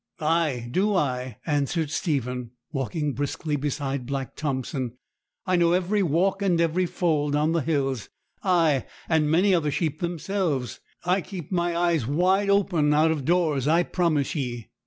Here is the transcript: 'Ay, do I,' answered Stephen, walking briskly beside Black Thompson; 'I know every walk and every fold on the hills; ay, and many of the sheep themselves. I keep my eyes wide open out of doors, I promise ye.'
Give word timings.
'Ay, 0.19 0.67
do 0.71 0.95
I,' 0.95 1.37
answered 1.45 1.91
Stephen, 1.91 2.49
walking 2.71 3.13
briskly 3.13 3.55
beside 3.55 4.07
Black 4.07 4.35
Thompson; 4.35 4.97
'I 5.45 5.55
know 5.57 5.73
every 5.73 6.01
walk 6.01 6.41
and 6.41 6.59
every 6.59 6.87
fold 6.87 7.35
on 7.35 7.51
the 7.51 7.61
hills; 7.61 8.09
ay, 8.43 8.87
and 9.07 9.29
many 9.29 9.53
of 9.53 9.61
the 9.61 9.69
sheep 9.69 9.99
themselves. 9.99 10.79
I 11.05 11.21
keep 11.21 11.51
my 11.51 11.77
eyes 11.77 12.07
wide 12.07 12.49
open 12.49 12.95
out 12.95 13.11
of 13.11 13.25
doors, 13.25 13.67
I 13.67 13.83
promise 13.83 14.33
ye.' 14.33 14.71